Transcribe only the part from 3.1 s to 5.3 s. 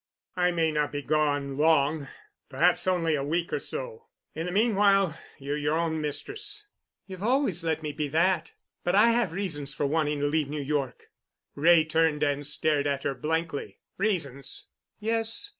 a week or so. In the meanwhile,